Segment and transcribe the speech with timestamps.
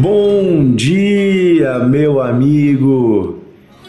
[0.00, 3.38] Bom dia, meu amigo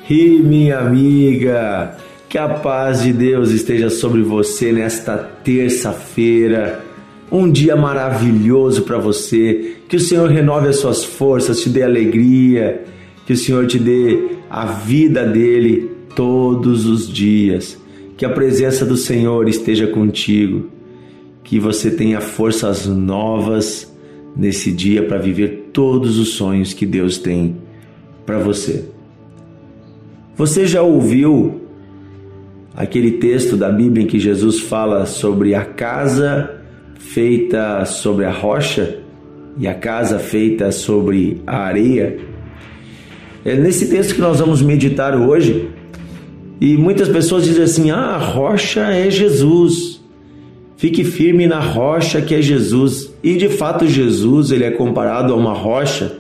[0.10, 1.98] e minha amiga.
[2.30, 6.82] Que a paz de Deus esteja sobre você nesta terça-feira.
[7.30, 9.76] Um dia maravilhoso para você.
[9.90, 12.86] Que o Senhor renove as suas forças, te dê alegria.
[13.26, 17.78] Que o Senhor te dê a vida dele todos os dias.
[18.16, 20.70] Que a presença do Senhor esteja contigo.
[21.44, 23.94] Que você tenha forças novas
[24.38, 27.58] nesse dia para viver todos os sonhos que Deus tem
[28.26, 28.86] para você.
[30.36, 31.62] Você já ouviu
[32.76, 36.50] aquele texto da Bíblia em que Jesus fala sobre a casa
[36.96, 39.02] feita sobre a rocha
[39.60, 42.22] e a casa feita sobre a areia?
[43.46, 45.70] É nesse texto que nós vamos meditar hoje.
[46.60, 49.97] E muitas pessoas dizem assim: ah, a rocha é Jesus.
[50.78, 53.12] Fique firme na rocha que é Jesus.
[53.22, 56.16] E de fato, Jesus ele é comparado a uma rocha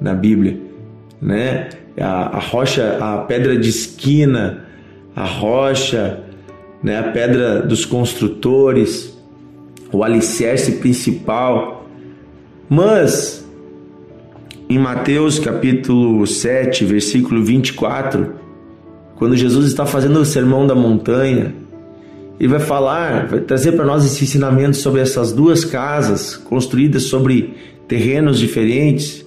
[0.00, 0.58] na Bíblia,
[1.20, 1.68] né?
[2.00, 4.64] a, a rocha, a pedra de esquina,
[5.14, 6.20] a rocha,
[6.82, 9.16] né, a pedra dos construtores,
[9.92, 11.86] o alicerce principal.
[12.68, 13.46] Mas
[14.68, 18.34] em Mateus capítulo 7, versículo 24,
[19.16, 21.54] quando Jesus está fazendo o sermão da montanha,
[22.42, 27.54] ele vai falar, vai trazer para nós esse ensinamento sobre essas duas casas construídas sobre
[27.86, 29.24] terrenos diferentes.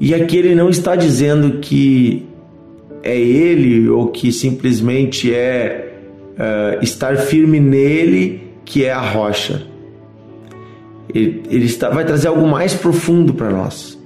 [0.00, 2.26] E aqui ele não está dizendo que
[3.04, 5.94] é ele ou que simplesmente é
[6.32, 9.62] uh, estar firme nele que é a rocha.
[11.14, 13.96] Ele, ele está, vai trazer algo mais profundo para nós.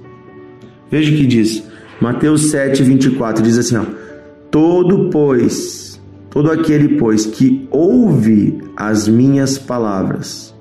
[0.91, 1.63] Veja o que diz.
[1.99, 3.85] Mateus 7, 24 diz assim: ó,
[4.51, 5.86] Todo, pois,
[6.37, 10.53] todo aquele, pois, que ouve as minhas palavras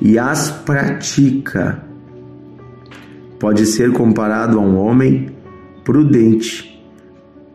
[0.00, 1.84] e as pratica,
[3.38, 5.28] pode ser comparado a um homem
[5.84, 6.82] prudente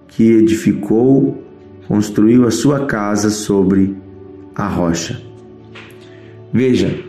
[0.09, 1.43] que edificou,
[1.87, 3.97] construiu a sua casa sobre
[4.53, 5.19] a rocha.
[6.53, 6.99] Veja,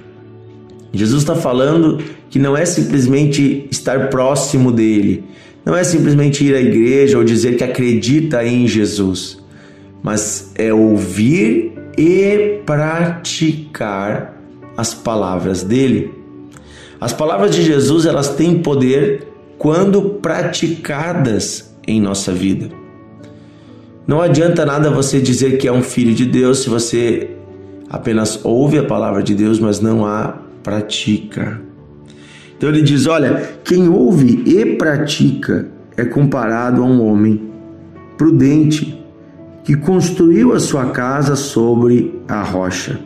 [0.91, 5.23] Jesus está falando que não é simplesmente estar próximo dele,
[5.67, 9.45] não é simplesmente ir à igreja ou dizer que acredita em Jesus,
[10.07, 14.41] mas é ouvir e praticar
[14.77, 16.15] as palavras dele.
[17.01, 19.27] As palavras de Jesus, elas têm poder
[19.59, 22.69] quando praticadas em nossa vida.
[24.07, 27.31] Não adianta nada você dizer que é um filho de Deus se você
[27.91, 31.61] apenas ouve a palavra de Deus, mas não a pratica.
[32.57, 37.51] Então ele diz: Olha, quem ouve e pratica é comparado a um homem
[38.17, 38.96] prudente
[39.67, 43.01] que construiu a sua casa sobre a rocha.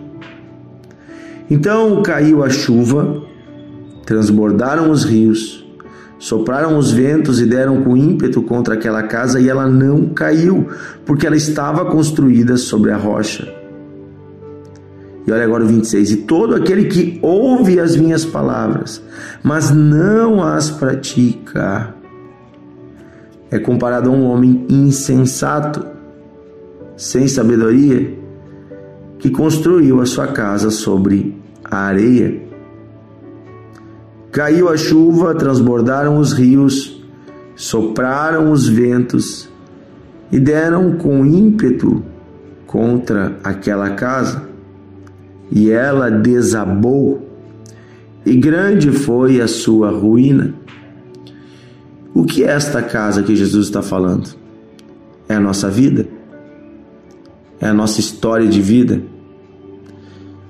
[1.50, 3.22] Então caiu a chuva,
[4.04, 5.66] transbordaram os rios,
[6.18, 10.68] sopraram os ventos e deram com ímpeto contra aquela casa e ela não caiu,
[11.06, 13.50] porque ela estava construída sobre a rocha.
[15.26, 19.02] E olha agora o 26: E todo aquele que ouve as minhas palavras,
[19.42, 21.94] mas não as pratica,
[23.50, 25.99] é comparado a um homem insensato,
[27.00, 28.12] sem sabedoria,
[29.18, 31.34] que construiu a sua casa sobre
[31.64, 32.42] a areia.
[34.30, 37.02] Caiu a chuva, transbordaram os rios,
[37.56, 39.48] sopraram os ventos
[40.30, 42.02] e deram com ímpeto
[42.66, 44.50] contra aquela casa,
[45.50, 47.26] e ela desabou,
[48.26, 50.52] e grande foi a sua ruína.
[52.12, 54.36] O que é esta casa que Jesus está falando?
[55.26, 56.19] É a nossa vida?
[57.60, 59.02] É a nossa história de vida?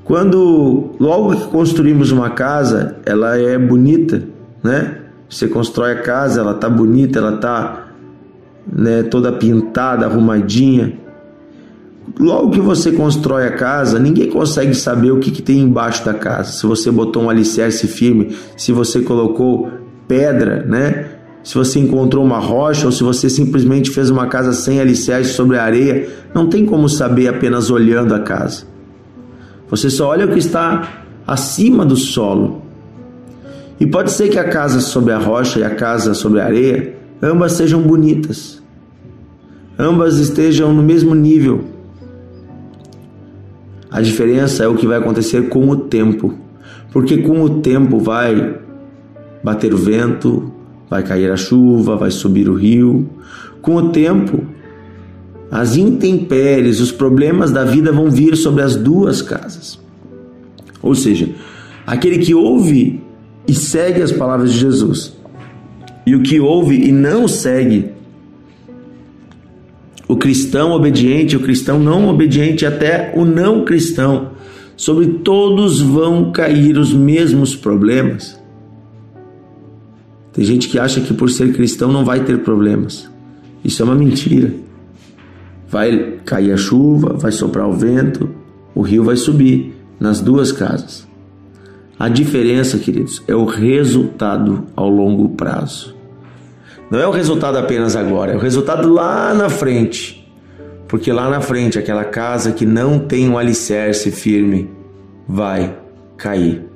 [0.04, 4.22] Quando logo que construímos uma casa, ela é bonita,
[4.62, 4.98] né?
[5.28, 7.90] Você constrói a casa, ela tá bonita, ela tá
[8.66, 10.98] né, toda pintada, arrumadinha.
[12.18, 16.14] Logo que você constrói a casa, ninguém consegue saber o que, que tem embaixo da
[16.14, 16.52] casa.
[16.52, 19.70] Se você botou um alicerce firme, se você colocou
[20.08, 21.09] pedra, né?
[21.42, 25.56] Se você encontrou uma rocha ou se você simplesmente fez uma casa sem alicerce sobre
[25.56, 28.64] a areia, não tem como saber apenas olhando a casa.
[29.68, 32.62] Você só olha o que está acima do solo.
[33.78, 36.94] E pode ser que a casa sobre a rocha e a casa sobre a areia,
[37.22, 38.60] ambas sejam bonitas.
[39.78, 41.64] Ambas estejam no mesmo nível.
[43.90, 46.34] A diferença é o que vai acontecer com o tempo.
[46.92, 48.58] Porque com o tempo vai
[49.42, 50.52] bater o vento,
[50.90, 53.08] vai cair a chuva, vai subir o rio.
[53.62, 54.44] Com o tempo,
[55.50, 59.78] as intempéries, os problemas da vida vão vir sobre as duas casas.
[60.82, 61.28] Ou seja,
[61.86, 63.00] aquele que ouve
[63.46, 65.16] e segue as palavras de Jesus.
[66.04, 67.90] E o que ouve e não segue,
[70.08, 74.30] o cristão obediente, o cristão não obediente, até o não cristão,
[74.76, 78.40] sobre todos vão cair os mesmos problemas.
[80.32, 83.10] Tem gente que acha que por ser cristão não vai ter problemas.
[83.64, 84.52] Isso é uma mentira.
[85.68, 88.30] Vai cair a chuva, vai soprar o vento,
[88.74, 91.06] o rio vai subir nas duas casas.
[91.98, 95.94] A diferença, queridos, é o resultado ao longo prazo.
[96.90, 100.26] Não é o resultado apenas agora, é o resultado lá na frente.
[100.88, 104.70] Porque lá na frente, aquela casa que não tem um alicerce firme
[105.28, 105.76] vai
[106.16, 106.69] cair.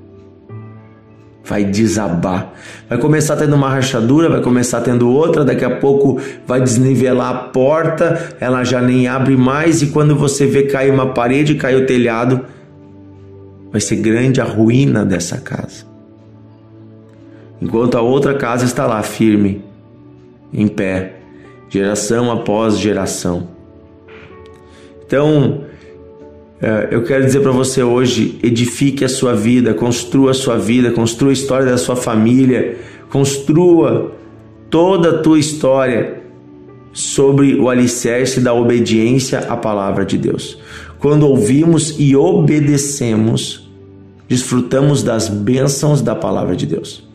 [1.44, 2.52] Vai desabar.
[2.88, 7.38] Vai começar tendo uma rachadura, vai começar tendo outra, daqui a pouco vai desnivelar a
[7.48, 11.86] porta, ela já nem abre mais, e quando você vê cair uma parede, cair o
[11.86, 12.40] telhado,
[13.70, 15.84] vai ser grande a ruína dessa casa.
[17.60, 19.64] Enquanto a outra casa está lá firme,
[20.52, 21.16] em pé,
[21.68, 23.48] geração após geração.
[25.06, 25.63] Então,
[26.90, 31.30] eu quero dizer para você hoje: edifique a sua vida, construa a sua vida, construa
[31.30, 32.78] a história da sua família,
[33.10, 34.12] construa
[34.70, 36.22] toda a tua história
[36.92, 40.58] sobre o alicerce da obediência à palavra de Deus.
[40.98, 43.68] Quando ouvimos e obedecemos,
[44.28, 47.06] desfrutamos das bênçãos da palavra de Deus.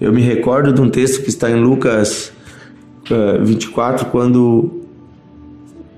[0.00, 2.32] Eu me recordo de um texto que está em Lucas
[3.44, 4.82] 24, quando,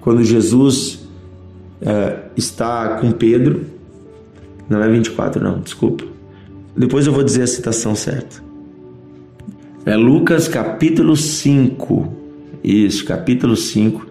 [0.01, 0.98] quando Jesus
[1.83, 3.67] uh, está com Pedro.
[4.69, 6.05] Não é 24, não, desculpa.
[6.77, 8.43] Depois eu vou dizer a citação certa.
[9.85, 12.13] É Lucas capítulo 5.
[12.63, 14.07] Isso, capítulo 5.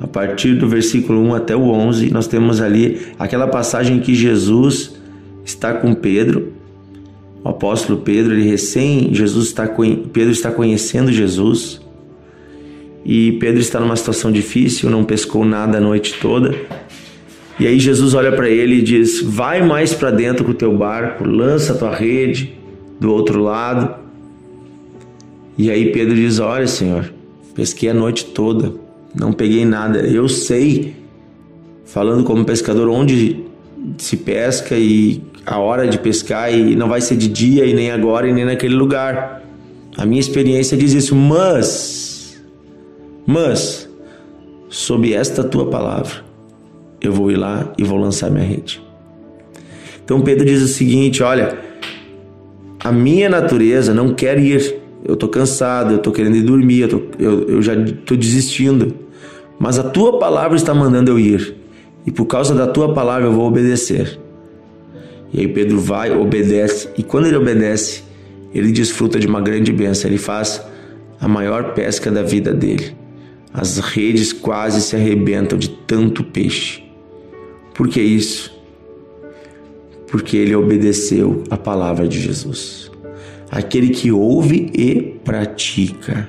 [0.00, 4.94] A partir do versículo 1 até o 11, nós temos ali aquela passagem que Jesus
[5.44, 6.52] está com Pedro.
[7.42, 11.80] O apóstolo Pedro, ele recém Jesus está Pedro está conhecendo Jesus
[13.08, 16.52] e Pedro está numa situação difícil, não pescou nada a noite toda.
[17.58, 20.76] E aí Jesus olha para ele e diz: Vai mais para dentro com o teu
[20.76, 22.54] barco, lança a tua rede
[23.00, 23.94] do outro lado.
[25.56, 27.12] E aí Pedro diz: Olha, Senhor,
[27.54, 28.74] pesquei a noite toda,
[29.14, 30.00] não peguei nada.
[30.00, 30.94] Eu sei,
[31.84, 33.44] falando como pescador, onde
[33.98, 37.90] se pesca e a hora de pescar, e não vai ser de dia, e nem
[37.90, 39.42] agora, e nem naquele lugar.
[39.96, 42.06] A minha experiência diz isso, mas
[43.26, 43.88] mas,
[44.68, 46.24] sob esta tua palavra,
[47.00, 48.82] eu vou ir lá e vou lançar minha rede.
[50.04, 51.58] Então Pedro diz o seguinte: olha,
[52.82, 54.76] a minha natureza não quer ir.
[55.04, 58.94] Eu estou cansado, eu estou querendo ir dormir, eu, tô, eu, eu já estou desistindo.
[59.58, 61.56] Mas a tua palavra está mandando eu ir.
[62.04, 64.18] E por causa da tua palavra eu vou obedecer.
[65.32, 66.88] E aí Pedro vai, obedece.
[66.96, 68.02] E quando ele obedece,
[68.54, 70.08] ele desfruta de uma grande bênção.
[70.08, 70.62] Ele faz
[71.20, 72.96] a maior pesca da vida dele.
[73.52, 76.85] As redes quase se arrebentam de tanto peixe.
[77.76, 78.56] Por que isso?
[80.08, 82.90] Porque ele obedeceu a palavra de Jesus.
[83.50, 86.28] Aquele que ouve e pratica.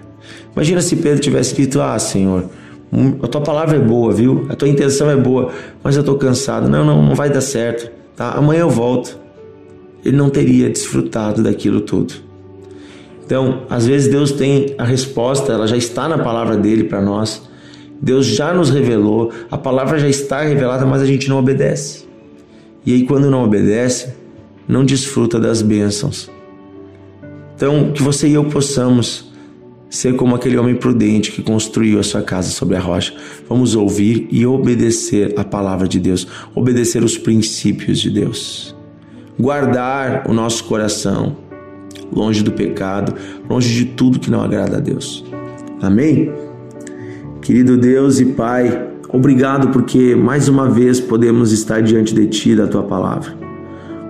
[0.53, 2.49] Imagina se Pedro tivesse escrito: Ah, Senhor,
[2.91, 4.45] hum, a tua palavra é boa, viu?
[4.49, 5.51] A tua intenção é boa,
[5.83, 6.67] mas eu estou cansado.
[6.67, 7.89] Não, não, não vai dar certo.
[8.15, 8.31] Tá?
[8.31, 9.17] Amanhã eu volto.
[10.03, 12.13] Ele não teria desfrutado daquilo tudo.
[13.25, 17.46] Então, às vezes Deus tem a resposta, ela já está na palavra dele para nós.
[18.01, 22.05] Deus já nos revelou, a palavra já está revelada, mas a gente não obedece.
[22.85, 24.13] E aí, quando não obedece,
[24.67, 26.29] não desfruta das bênçãos.
[27.55, 29.27] Então, que você e eu possamos
[29.89, 33.13] ser como aquele homem prudente que construiu a sua casa sobre a rocha.
[33.47, 38.75] Vamos ouvir e obedecer a palavra de Deus, obedecer os princípios de Deus,
[39.39, 41.37] guardar o nosso coração
[42.11, 43.13] longe do pecado,
[43.49, 45.23] longe de tudo que não agrada a Deus.
[45.81, 46.31] Amém?
[47.47, 52.67] Querido Deus e Pai, obrigado porque mais uma vez podemos estar diante de Ti, da
[52.67, 53.33] Tua palavra.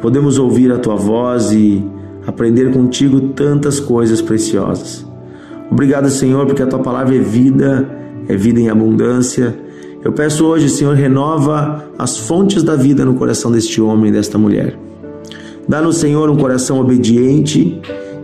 [0.02, 1.86] Podemos ouvir a Tua voz e
[2.26, 5.06] aprender contigo tantas coisas preciosas.
[5.70, 7.88] Obrigado, Senhor, porque a Tua palavra é vida,
[8.28, 9.56] é vida em abundância.
[10.04, 14.40] Eu peço hoje, Senhor, renova as fontes da vida no coração deste homem e desta
[14.40, 14.76] mulher.
[15.70, 17.80] Dá-nos, Senhor, um coração obediente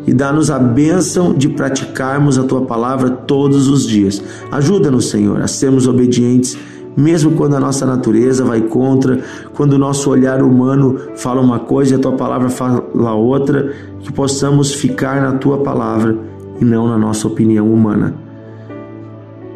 [0.06, 4.22] e dá-nos a bênção de praticarmos a tua palavra todos os dias.
[4.52, 6.58] Ajuda-nos, Senhor, a sermos obedientes,
[6.96, 9.20] mesmo quando a nossa natureza vai contra,
[9.54, 14.12] quando o nosso olhar humano fala uma coisa e a tua palavra fala outra, que
[14.12, 16.18] possamos ficar na tua palavra
[16.60, 18.14] e não na nossa opinião humana.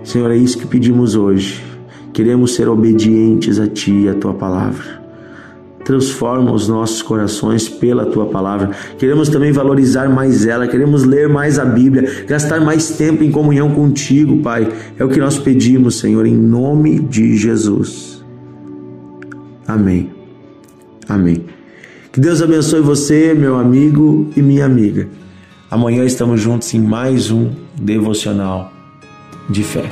[0.03, 1.63] Senhor, é isso que pedimos hoje.
[2.13, 4.96] Queremos ser obedientes a ti e a tua palavra.
[5.87, 8.71] Transforma os nossos corações pela tua palavra.
[8.99, 13.71] Queremos também valorizar mais ela, queremos ler mais a Bíblia, gastar mais tempo em comunhão
[13.71, 14.67] contigo, Pai.
[14.99, 18.21] É o que nós pedimos, Senhor, em nome de Jesus.
[19.65, 20.11] Amém.
[21.07, 21.45] Amém.
[22.11, 25.07] Que Deus abençoe você, meu amigo e minha amiga.
[25.71, 28.73] Amanhã estamos juntos em mais um devocional
[29.49, 29.89] de fé.